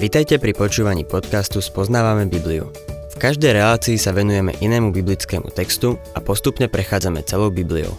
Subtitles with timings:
[0.00, 2.72] Vitajte pri počúvaní podcastu Spoznávame Bibliu.
[3.12, 7.92] V každej relácii sa venujeme inému biblickému textu a postupne prechádzame celou Bibliou.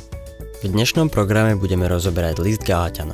[0.66, 3.14] V dnešnom programe budeme rozoberať list Galatianom.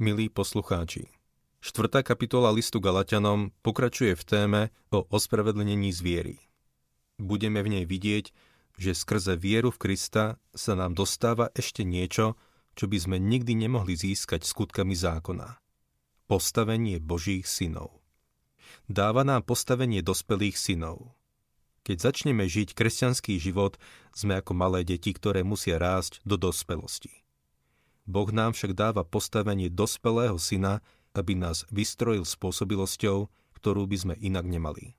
[0.00, 1.12] Milí poslucháči,
[1.60, 6.40] štvrtá kapitola listu Galatianom pokračuje v téme o ospravedlnení zviery.
[7.20, 8.32] Budeme v nej vidieť,
[8.78, 12.38] že skrze vieru v Krista sa nám dostáva ešte niečo,
[12.78, 15.58] čo by sme nikdy nemohli získať skutkami zákona.
[16.30, 17.98] Postavenie Božích synov.
[18.86, 21.18] Dáva nám postavenie dospelých synov.
[21.82, 23.80] Keď začneme žiť kresťanský život,
[24.14, 27.26] sme ako malé deti, ktoré musia rásť do dospelosti.
[28.08, 30.80] Boh nám však dáva postavenie dospelého syna,
[31.18, 33.26] aby nás vystrojil spôsobilosťou,
[33.58, 34.94] ktorú by sme inak nemali.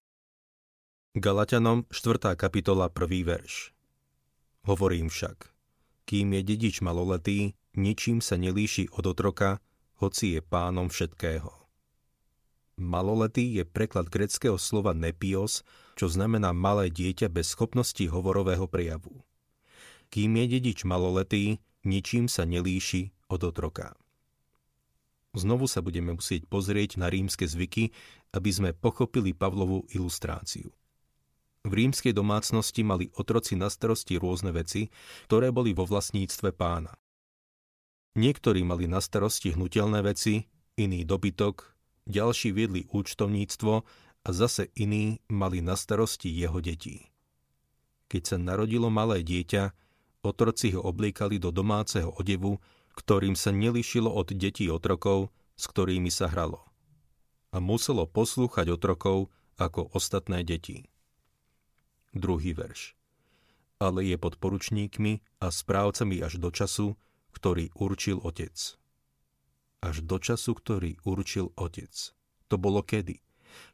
[1.19, 2.31] Galatianom 4.
[2.39, 3.27] kapitola 1.
[3.27, 3.75] verš.
[4.63, 5.51] Hovorím však,
[6.07, 9.59] kým je dedič maloletý, ničím sa nelíši od otroka,
[9.99, 11.51] hoci je pánom všetkého.
[12.79, 15.67] Maloletý je preklad greckého slova nepios,
[15.99, 19.19] čo znamená malé dieťa bez schopnosti hovorového prejavu.
[20.15, 23.91] Kým je dedič maloletý, ničím sa nelíši od otroka.
[25.35, 27.91] Znovu sa budeme musieť pozrieť na rímske zvyky,
[28.31, 30.78] aby sme pochopili Pavlovú ilustráciu.
[31.67, 34.87] V rímskej domácnosti mali otroci na starosti rôzne veci,
[35.27, 36.95] ktoré boli vo vlastníctve pána.
[38.15, 40.47] Niektorí mali na starosti hnutelné veci,
[40.79, 41.75] iný dobytok,
[42.07, 43.73] ďalší viedli účtovníctvo
[44.23, 47.11] a zase iní mali na starosti jeho detí.
[48.09, 49.75] Keď sa narodilo malé dieťa,
[50.25, 52.57] otroci ho obliekali do domáceho odevu,
[52.97, 55.29] ktorým sa nelišilo od detí otrokov,
[55.59, 56.63] s ktorými sa hralo.
[57.51, 59.27] A muselo poslúchať otrokov
[59.59, 60.87] ako ostatné deti.
[62.13, 62.97] Druhý verš.
[63.79, 66.99] Ale je pod poručníkmi a správcami až do času,
[67.31, 68.55] ktorý určil otec.
[69.79, 71.93] Až do času, ktorý určil otec.
[72.51, 73.23] To bolo kedy?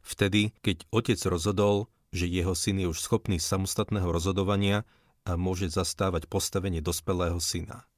[0.05, 4.85] Vtedy, keď otec rozhodol, že jeho syn je už schopný samostatného rozhodovania
[5.25, 7.89] a môže zastávať postavenie dospelého syna.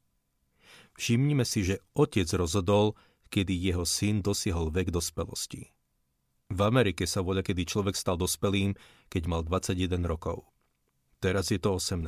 [0.98, 2.98] Všimnime si, že otec rozhodol,
[3.30, 5.70] kedy jeho syn dosiahol vek dospelosti.
[6.48, 8.72] V Amerike sa voľa, kedy človek stal dospelým,
[9.12, 10.48] keď mal 21 rokov.
[11.20, 12.08] Teraz je to 18.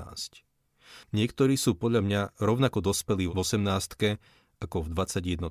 [1.12, 4.18] Niektorí sú podľa mňa rovnako dospelí v 18
[4.64, 5.44] ako v 21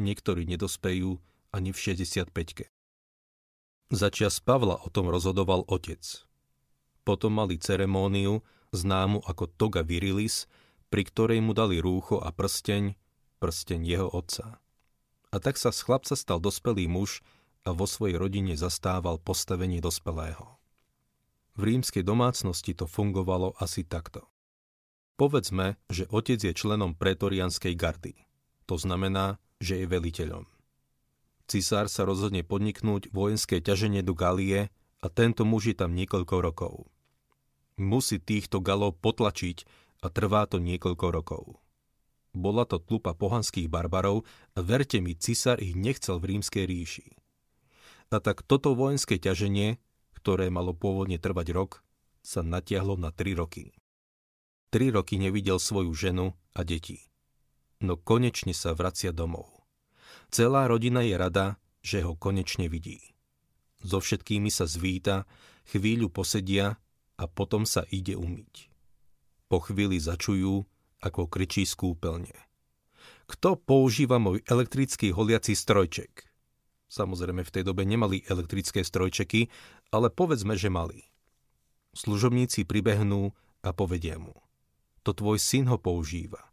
[0.00, 1.20] Niektorí nedospejú
[1.52, 2.30] ani v 65
[3.90, 6.02] Začias Pavla o tom rozhodoval otec.
[7.02, 10.46] Potom mali ceremóniu, známu ako toga virilis,
[10.94, 12.94] pri ktorej mu dali rúcho a prsteň,
[13.42, 14.62] prsteň jeho otca.
[15.30, 17.22] A tak sa z chlapca stal dospelý muž,
[17.64, 20.60] a vo svojej rodine zastával postavenie dospelého.
[21.60, 24.24] V rímskej domácnosti to fungovalo asi takto.
[25.20, 28.16] Povedzme, že otec je členom pretorianskej gardy.
[28.64, 30.48] To znamená, že je veliteľom.
[31.44, 34.72] Cisár sa rozhodne podniknúť vojenské ťaženie do Galie
[35.04, 36.74] a tento muž je tam niekoľko rokov.
[37.76, 39.66] Musí týchto galov potlačiť
[40.00, 41.44] a trvá to niekoľko rokov.
[42.30, 44.22] Bola to tlupa pohanských barbarov
[44.54, 47.19] a verte mi, cisár ich nechcel v rímskej ríši.
[48.10, 49.78] A tak toto vojenské ťaženie,
[50.18, 51.70] ktoré malo pôvodne trvať rok,
[52.26, 53.70] sa natiahlo na 3 roky.
[54.74, 57.06] 3 roky nevidel svoju ženu a deti.
[57.80, 59.48] No konečne sa vracia domov.
[60.30, 63.14] Celá rodina je rada, že ho konečne vidí.
[63.80, 65.24] So všetkými sa zvíta,
[65.72, 66.76] chvíľu posedia
[67.16, 68.68] a potom sa ide umyť.
[69.50, 70.62] Po chvíli začujú,
[71.00, 71.74] ako kričí z.
[73.26, 76.29] Kto používa môj elektrický holiaci strojček?
[76.90, 79.46] Samozrejme v tej dobe nemali elektrické strojčeky,
[79.94, 81.06] ale povedzme, že mali.
[81.94, 83.30] Služobníci pribehnú
[83.62, 84.34] a povedia mu.
[85.06, 86.50] To tvoj syn ho používa.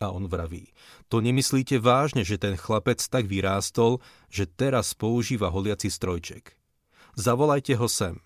[0.00, 0.72] A on vraví,
[1.12, 4.00] to nemyslíte vážne, že ten chlapec tak vyrástol,
[4.32, 6.56] že teraz používa holiaci strojček.
[7.20, 8.16] Zavolajte ho sem.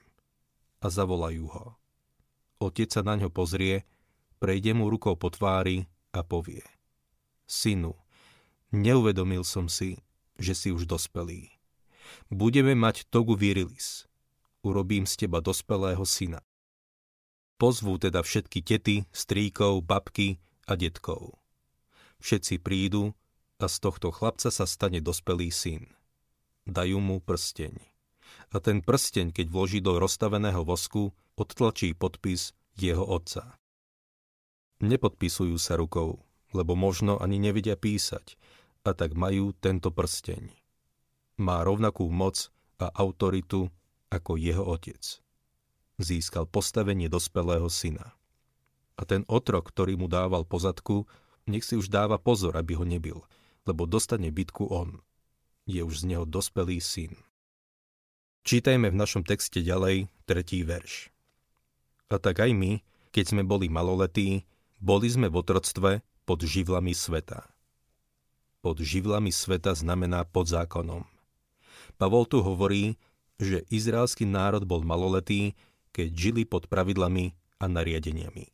[0.78, 1.66] A zavolajú ho.
[2.62, 3.82] Otec sa na ňo pozrie,
[4.38, 6.62] prejde mu rukou po tvári a povie.
[7.50, 7.98] Synu,
[8.70, 9.98] neuvedomil som si,
[10.38, 11.50] že si už dospelý.
[12.28, 14.06] Budeme mať togu virilis.
[14.64, 16.40] Urobím z teba dospelého syna.
[17.60, 21.38] Pozvú teda všetky tety, stríkov, babky a detkov.
[22.18, 23.12] Všetci prídu
[23.60, 25.86] a z tohto chlapca sa stane dospelý syn.
[26.64, 27.76] Dajú mu prsteň.
[28.50, 33.60] A ten prsteň, keď vloží do rozstaveného vosku, odtlačí podpis jeho otca.
[34.82, 38.34] Nepodpisujú sa rukou, lebo možno ani nevedia písať,
[38.84, 40.52] a tak majú tento prsteň.
[41.40, 43.72] Má rovnakú moc a autoritu
[44.12, 45.00] ako jeho otec.
[45.98, 48.12] Získal postavenie dospelého syna.
[48.94, 51.08] A ten otrok, ktorý mu dával pozadku,
[51.50, 53.18] nech si už dáva pozor, aby ho nebil,
[53.66, 55.02] lebo dostane bitku on.
[55.64, 57.16] Je už z neho dospelý syn.
[58.44, 61.08] Čítajme v našom texte ďalej tretí verš.
[62.12, 64.44] A tak aj my, keď sme boli maloletí,
[64.76, 67.53] boli sme v otroctve pod živlami sveta.
[68.64, 71.04] Pod živlami sveta znamená pod zákonom.
[72.00, 72.96] Pavol tu hovorí,
[73.36, 75.52] že izraelský národ bol maloletý,
[75.92, 78.48] keď žili pod pravidlami a nariadeniami.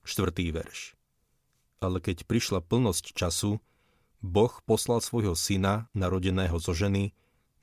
[0.00, 0.96] Štvrtý verš.
[1.84, 3.60] Ale keď prišla plnosť času,
[4.24, 7.12] Boh poslal svojho syna, narodeného zo ženy,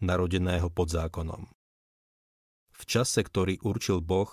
[0.06, 1.50] narodeného pod zákonom.
[2.78, 4.30] V čase, ktorý určil Boh,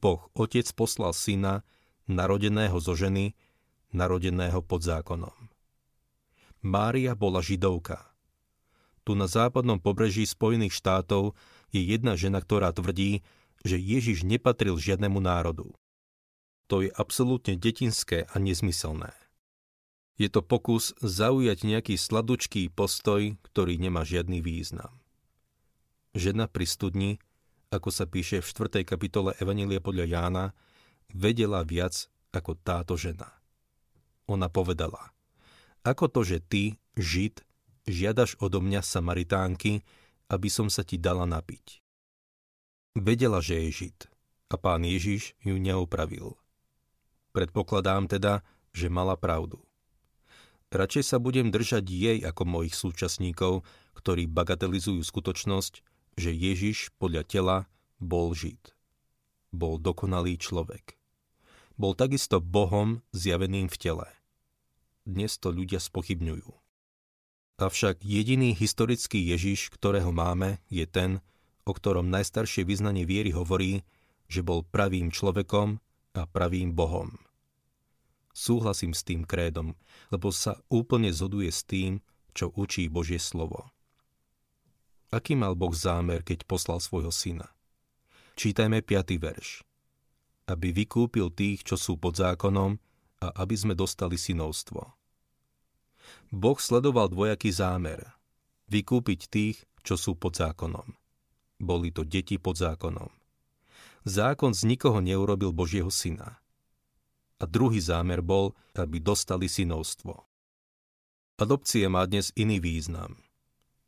[0.00, 1.68] Boh Otec poslal syna,
[2.08, 3.36] narodeného zo ženy,
[3.92, 5.52] narodeného pod zákonom.
[6.64, 8.12] Mária bola židovka.
[9.06, 11.38] Tu na západnom pobreží Spojených štátov
[11.70, 13.22] je jedna žena, ktorá tvrdí,
[13.62, 15.74] že Ježiš nepatril žiadnemu národu.
[16.66, 19.14] To je absolútne detinské a nezmyselné.
[20.16, 24.90] Je to pokus zaujať nejaký sladučký postoj, ktorý nemá žiadny význam.
[26.16, 27.10] Žena pri studni,
[27.68, 28.82] ako sa píše v 4.
[28.88, 30.44] kapitole Evanília podľa Jána,
[31.12, 33.28] vedela viac ako táto žena.
[34.26, 35.14] Ona povedala,
[35.86, 37.46] ako to, že ty, Žid,
[37.86, 39.86] žiadaš odo mňa Samaritánky,
[40.26, 41.78] aby som sa ti dala napiť.
[42.98, 43.98] Vedela, že je Žid
[44.50, 46.34] a pán Ježiš ju neopravil.
[47.30, 48.42] Predpokladám teda,
[48.74, 49.62] že mala pravdu.
[50.72, 53.62] Radšej sa budem držať jej ako mojich súčasníkov,
[53.94, 55.80] ktorí bagatelizujú skutočnosť,
[56.18, 57.56] že Ježiš podľa tela
[58.02, 58.74] bol Žid.
[59.54, 60.98] Bol dokonalý človek.
[61.76, 64.15] Bol takisto Bohom zjaveným v tele.
[65.06, 66.50] Dnes to ľudia spochybňujú.
[67.62, 71.22] Avšak jediný historický Ježiš, ktorého máme, je ten,
[71.62, 73.86] o ktorom najstaršie vyznanie viery hovorí,
[74.26, 75.78] že bol pravým človekom
[76.18, 77.14] a pravým Bohom.
[78.34, 79.78] Súhlasím s tým krédom,
[80.10, 82.02] lebo sa úplne zhoduje s tým,
[82.34, 83.70] čo učí Božie slovo.
[85.14, 87.46] Aký mal Boh zámer, keď poslal svojho syna?
[88.34, 89.22] Čítajme 5.
[89.22, 89.62] verš.
[90.50, 92.82] Aby vykúpil tých, čo sú pod zákonom
[93.22, 94.82] a aby sme dostali synovstvo.
[96.30, 98.02] Boh sledoval dvojaký zámer.
[98.66, 100.94] Vykúpiť tých, čo sú pod zákonom.
[101.62, 103.08] Boli to deti pod zákonom.
[104.06, 106.38] Zákon z nikoho neurobil Božieho syna
[107.36, 110.24] a druhý zámer bol, aby dostali synovstvo.
[111.36, 113.20] Adopcia má dnes iný význam.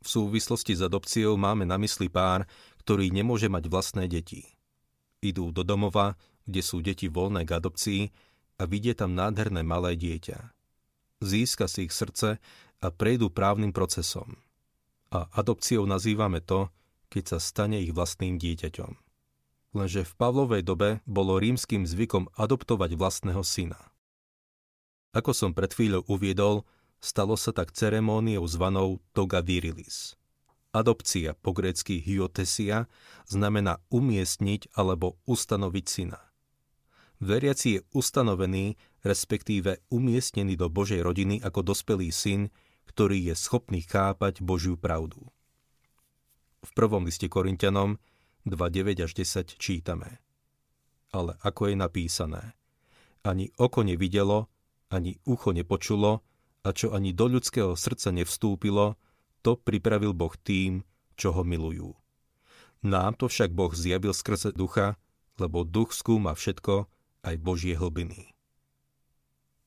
[0.05, 2.45] V súvislosti s adopciou máme na mysli pár,
[2.85, 4.45] ktorý nemôže mať vlastné deti.
[5.25, 6.15] Idú do domova,
[6.45, 8.03] kde sú deti voľné k adopcii
[8.59, 10.53] a vidie tam nádherné malé dieťa.
[11.23, 12.43] Získa si ich srdce
[12.83, 14.39] a prejdú právnym procesom.
[15.15, 16.69] A adopciou nazývame to,
[17.09, 19.09] keď sa stane ich vlastným dieťaťom
[19.77, 23.81] lenže v Pavlovej dobe bolo rímským zvykom adoptovať vlastného syna.
[25.13, 26.65] Ako som pred chvíľou uviedol,
[27.01, 30.19] stalo sa tak ceremóniou zvanou toga virilis.
[30.69, 32.91] Adopcia po grécky hyotesia
[33.25, 36.21] znamená umiestniť alebo ustanoviť syna.
[37.19, 42.47] Veriaci je ustanovený, respektíve umiestnený do Božej rodiny ako dospelý syn,
[42.87, 45.27] ktorý je schopný chápať Božiu pravdu.
[46.63, 47.99] V prvom liste Korintianom
[48.47, 50.23] 2.9 až 10 čítame.
[51.11, 52.43] Ale ako je napísané,
[53.27, 54.47] ani oko nevidelo,
[54.89, 56.23] ani ucho nepočulo,
[56.67, 58.99] a čo ani do ľudského srdca nevstúpilo,
[59.43, 60.83] to pripravil Boh tým,
[61.15, 61.95] čo ho milujú.
[62.85, 65.01] Nám to však Boh zjavil skrze ducha,
[65.39, 66.87] lebo duch skúma všetko,
[67.23, 68.33] aj Božie hlbiny.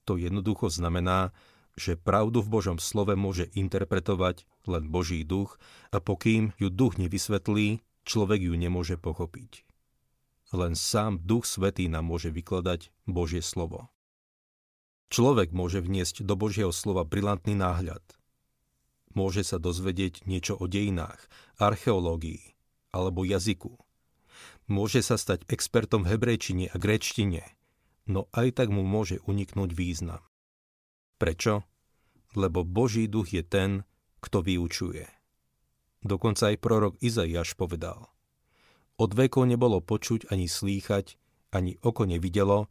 [0.10, 1.32] To jednoducho znamená,
[1.80, 5.56] že pravdu v Božom slove môže interpretovať len Boží duch
[5.90, 9.64] a pokým ju duch nevysvetlí, človek ju nemôže pochopiť.
[10.52, 13.88] Len sám Duch Svetý nám môže vykladať Božie slovo.
[15.08, 18.04] Človek môže vniesť do Božieho slova brilantný náhľad.
[19.16, 21.20] Môže sa dozvedieť niečo o dejinách,
[21.56, 22.56] archeológii
[22.92, 23.80] alebo jazyku.
[24.70, 27.44] Môže sa stať expertom v hebrejčine a gréčtine,
[28.06, 30.22] no aj tak mu môže uniknúť význam.
[31.22, 31.66] Prečo?
[32.34, 33.84] Lebo Boží duch je ten,
[34.24, 35.06] kto vyučuje.
[36.02, 38.10] Dokonca aj prorok Izaiáš povedal.
[38.98, 41.18] Od vekov nebolo počuť ani slýchať,
[41.52, 42.70] ani oko nevidelo,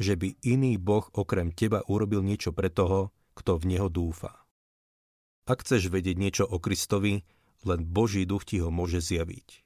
[0.00, 4.34] že by iný Boh okrem teba urobil niečo pre toho, kto v Neho dúfa.
[5.46, 7.26] Ak chceš vedieť niečo o Kristovi,
[7.66, 9.61] len Boží duch ti ho môže zjaviť.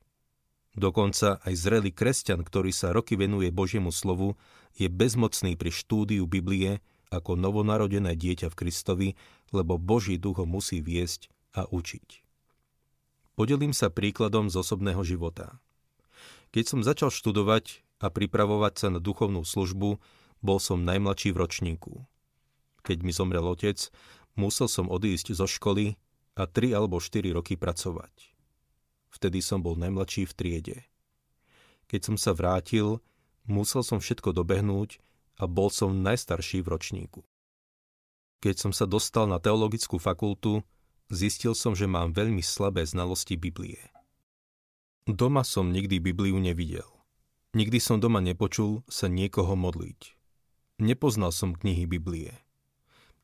[0.76, 4.37] Dokonca aj zrelý kresťan, ktorý sa roky venuje Božiemu slovu,
[4.76, 9.09] je bezmocný pri štúdiu Biblie ako novonarodené dieťa v Kristovi,
[9.56, 12.21] lebo Boží duch ho musí viesť a učiť.
[13.40, 15.56] Podelím sa príkladom z osobného života.
[16.52, 19.97] Keď som začal študovať a pripravovať sa na duchovnú službu,
[20.45, 21.92] bol som najmladší v ročníku.
[22.85, 23.88] Keď mi zomrel otec,
[24.37, 25.97] musel som odísť zo školy
[26.37, 28.36] a 3 alebo 4 roky pracovať.
[29.16, 30.78] Vtedy som bol najmladší v triede.
[31.88, 33.00] Keď som sa vrátil,
[33.49, 35.00] musel som všetko dobehnúť
[35.40, 37.20] a bol som najstarší v ročníku.
[38.44, 40.61] Keď som sa dostal na teologickú fakultu,
[41.08, 43.80] zistil som, že mám veľmi slabé znalosti Biblie.
[45.08, 46.85] Doma som nikdy Bibliu nevidel.
[47.56, 50.12] Nikdy som doma nepočul sa niekoho modliť.
[50.76, 52.37] Nepoznal som knihy Biblie.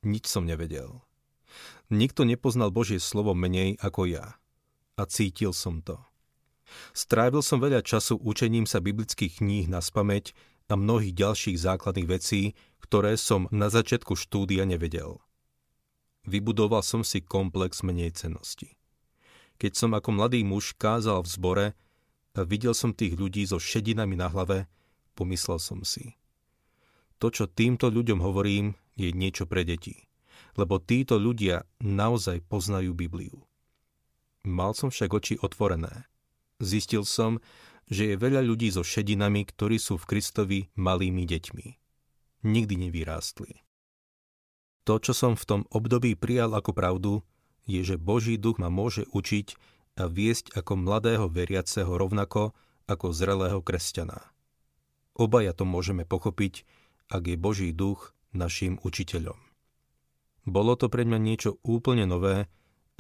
[0.01, 1.05] Nič som nevedel.
[1.93, 4.41] Nikto nepoznal Božie slovo menej ako ja.
[5.03, 5.99] A cítil som to.
[6.95, 10.31] Strávil som veľa času učením sa biblických kníh na spameť
[10.71, 15.19] a mnohých ďalších základných vecí, ktoré som na začiatku štúdia nevedel.
[16.23, 18.79] Vybudoval som si komplex menej cenosti.
[19.59, 21.67] Keď som ako mladý muž kázal v zbore
[22.39, 24.71] a videl som tých ľudí so šedinami na hlave,
[25.19, 26.15] pomyslel som si.
[27.19, 30.07] To, čo týmto ľuďom hovorím, je niečo pre deti
[30.57, 33.41] lebo títo ľudia naozaj poznajú Bibliu.
[34.43, 36.11] Mal som však oči otvorené.
[36.59, 37.39] Zistil som,
[37.87, 41.67] že je veľa ľudí so šedinami, ktorí sú v Kristovi malými deťmi.
[42.43, 43.63] Nikdy nevyrástli.
[44.83, 47.13] To, čo som v tom období prijal ako pravdu,
[47.71, 49.55] je, že Boží duch ma môže učiť
[50.03, 52.51] a viesť ako mladého veriaceho rovnako
[52.91, 54.19] ako zrelého kresťana.
[55.15, 56.67] Obaja to môžeme pochopiť,
[57.13, 59.39] ak je Boží duch našim učiteľom.
[60.49, 62.51] Bolo to pre mňa niečo úplne nové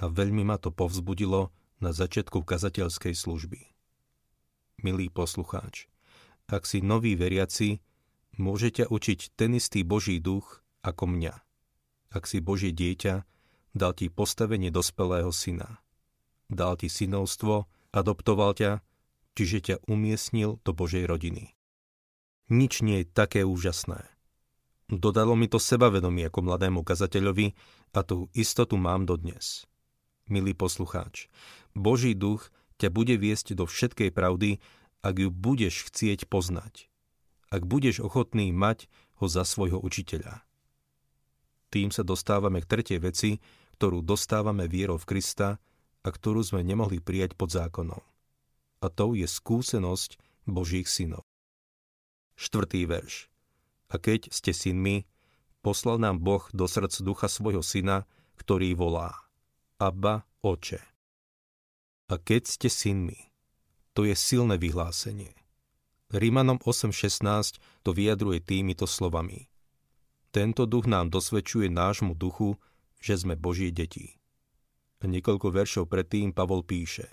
[0.02, 3.61] a veľmi ma to povzbudilo na začiatku kazateľskej služby.
[4.82, 5.87] Milý poslucháč,
[6.50, 7.78] ak si nový veriaci,
[8.35, 11.35] môže ťa učiť ten istý Boží duch ako mňa.
[12.11, 13.23] Ak si Božie dieťa,
[13.78, 15.78] dal ti postavenie dospelého syna.
[16.50, 18.82] Dal ti synovstvo, adoptoval ťa,
[19.38, 21.54] čiže ťa umiestnil do Božej rodiny.
[22.52, 24.04] Nič nie je také úžasné.
[24.92, 27.56] Dodalo mi to sebavedomie ako mladému kazateľovi
[27.97, 29.64] a tú istotu mám dodnes.
[30.31, 31.26] Milý poslucháč,
[31.75, 34.62] Boží duch ťa bude viesť do všetkej pravdy,
[35.02, 36.87] ak ju budeš chcieť poznať.
[37.50, 38.87] Ak budeš ochotný mať
[39.21, 40.43] ho za svojho učiteľa.
[41.73, 43.31] Tým sa dostávame k tretej veci,
[43.76, 45.59] ktorú dostávame vierou v Krista
[46.02, 48.02] a ktorú sme nemohli prijať pod zákonom.
[48.83, 51.23] A to je skúsenosť Božích synov.
[52.35, 53.31] Štvrtý verš.
[53.93, 55.07] A keď ste synmi,
[55.62, 58.09] poslal nám Boh do srdc ducha svojho syna,
[58.41, 59.23] ktorý volá
[59.82, 60.78] Abba, oče.
[62.06, 63.34] A keď ste synmi,
[63.98, 65.34] to je silné vyhlásenie.
[66.14, 69.50] Rímanom 8.16 to vyjadruje týmito slovami.
[70.30, 72.54] Tento duch nám dosvedčuje nášmu duchu,
[73.02, 74.22] že sme Božie deti.
[75.02, 77.10] Niekoľko veršov predtým Pavol píše.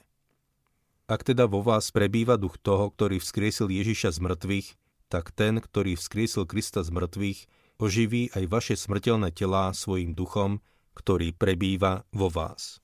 [1.09, 4.67] Ak teda vo vás prebýva duch toho, ktorý vzkriesil Ježiša z mŕtvych,
[5.09, 7.39] tak ten, ktorý vzkriesil Krista z mŕtvych,
[7.81, 10.61] oživí aj vaše smrteľné telá svojim duchom,
[10.99, 12.83] ktorý prebýva vo vás.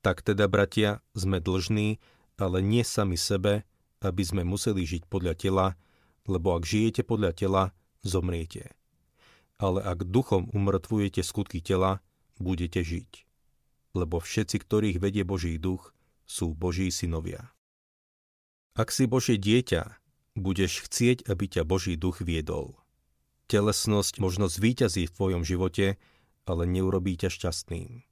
[0.00, 2.00] Tak teda, bratia, sme dlžní,
[2.40, 3.68] ale nie sami sebe,
[4.00, 5.66] aby sme museli žiť podľa tela,
[6.24, 7.62] lebo ak žijete podľa tela,
[8.00, 8.72] zomriete.
[9.60, 12.00] Ale ak duchom umrtvujete skutky tela,
[12.38, 13.26] budete žiť.
[13.92, 15.92] Lebo všetci, ktorých vedie Boží duch,
[16.24, 17.50] sú Boží synovia.
[18.78, 19.98] Ak si Božie dieťa,
[20.38, 22.78] budeš chcieť, aby ťa Boží duch viedol.
[23.50, 25.98] Telesnosť možno zvíťazí v tvojom živote,
[26.48, 28.08] ale neurobí ťa šťastným.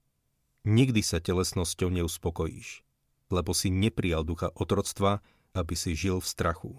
[0.68, 2.84] Nikdy sa telesnosťou neuspokojíš,
[3.32, 5.24] lebo si neprijal ducha otroctva,
[5.56, 6.72] aby si žil v strachu.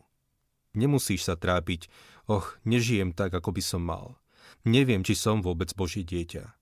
[0.78, 1.90] Nemusíš sa trápiť,
[2.30, 4.22] och, nežijem tak, ako by som mal.
[4.62, 6.54] Neviem, či som vôbec Boží dieťa.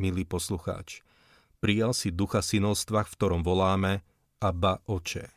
[0.00, 1.04] Milý poslucháč,
[1.60, 4.00] prijal si ducha synovstva, v ktorom voláme
[4.40, 5.28] Abba Oče.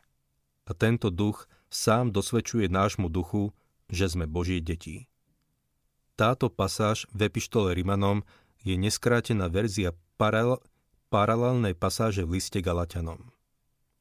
[0.69, 3.51] A tento duch sám dosvedčuje nášmu duchu,
[3.89, 5.09] že sme Božie deti.
[6.13, 8.27] Táto pasáž v epištole Rimanom
[8.63, 10.59] je neskrátená verzia paralel,
[11.09, 13.31] paralelnej pasáže v liste Galatianom.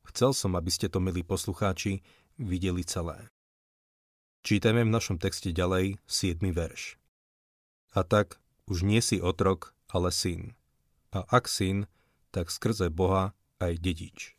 [0.09, 2.01] Chcel som, aby ste to, milí poslucháči,
[2.41, 3.29] videli celé.
[4.43, 6.41] Čítame v našom texte ďalej 7.
[6.55, 6.97] verš.
[7.93, 10.57] A tak už nie si otrok, ale syn.
[11.13, 11.89] A ak syn,
[12.31, 14.39] tak skrze Boha aj dedič.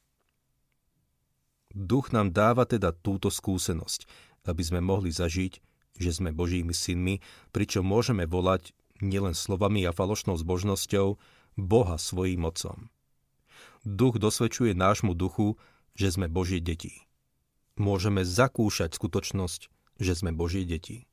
[1.70, 4.10] Duch nám dáva teda túto skúsenosť,
[4.50, 5.62] aby sme mohli zažiť,
[6.00, 7.22] že sme Božími synmi,
[7.54, 11.20] pričom môžeme volať nielen slovami a falošnou zbožnosťou
[11.60, 12.88] Boha svojím mocom.
[13.84, 15.56] Duch dosvedčuje nášmu duchu,
[15.96, 17.08] že sme Božie deti.
[17.80, 21.08] Môžeme zakúšať skutočnosť, že sme Božie deti.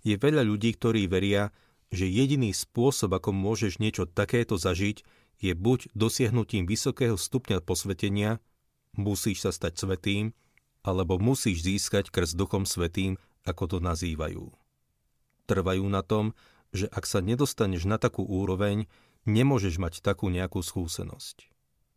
[0.00, 1.52] Je veľa ľudí, ktorí veria,
[1.92, 5.04] že jediný spôsob, ako môžeš niečo takéto zažiť,
[5.40, 8.40] je buď dosiahnutím vysokého stupňa posvetenia,
[8.96, 10.36] musíš sa stať svetým,
[10.84, 14.59] alebo musíš získať krst duchom svetým, ako to nazývajú.
[15.50, 16.38] Trvajú na tom,
[16.70, 18.86] že ak sa nedostaneš na takú úroveň,
[19.26, 21.50] nemôžeš mať takú nejakú skúsenosť.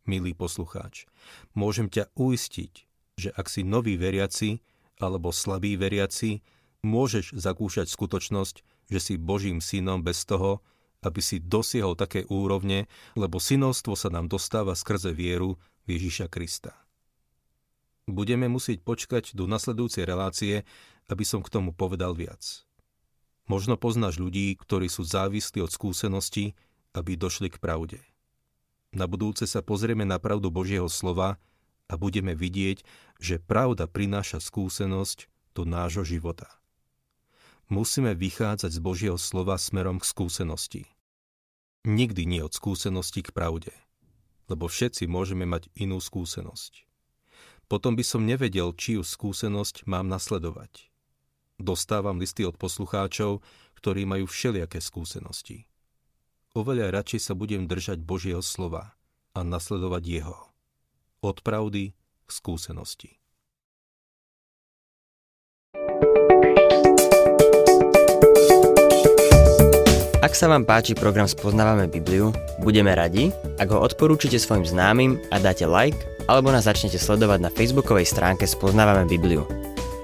[0.04, 1.06] Milý poslucháč,
[1.54, 2.72] môžem ťa uistiť,
[3.14, 4.58] že ak si nový veriaci
[4.98, 6.42] alebo slabý veriaci,
[6.82, 8.56] môžeš zakúšať skutočnosť,
[8.90, 10.60] že si Božím synom bez toho,
[11.04, 15.56] aby si dosiahol také úrovne, lebo synovstvo sa nám dostáva skrze vieru
[15.88, 16.72] Ježiša Krista.
[18.04, 20.68] Budeme musieť počkať do nasledujúcej relácie,
[21.08, 22.63] aby som k tomu povedal viac.
[23.44, 26.56] Možno poznáš ľudí, ktorí sú závislí od skúsenosti,
[26.96, 28.00] aby došli k pravde.
[28.94, 31.36] Na budúce sa pozrieme na pravdu Božieho slova
[31.90, 32.80] a budeme vidieť,
[33.20, 36.48] že pravda prináša skúsenosť do nášho života.
[37.68, 40.82] Musíme vychádzať z Božieho slova smerom k skúsenosti.
[41.84, 43.72] Nikdy nie od skúsenosti k pravde,
[44.48, 46.84] lebo všetci môžeme mať inú skúsenosť
[47.66, 50.93] potom by som nevedel, čiu skúsenosť mám nasledovať.
[51.54, 53.38] Dostávam listy od poslucháčov,
[53.78, 55.70] ktorí majú všelijaké skúsenosti.
[56.54, 58.94] Oveľa radšej sa budem držať Božieho slova
[59.34, 60.38] a nasledovať Jeho.
[61.22, 61.94] Od pravdy
[62.26, 63.18] k skúsenosti.
[70.24, 72.32] Ak sa vám páči program Spoznávame Bibliu,
[72.64, 73.28] budeme radi,
[73.60, 78.48] ak ho odporúčite svojim známym a dáte like alebo nás začnete sledovať na facebookovej stránke
[78.48, 79.73] Spoznávame Bibliu.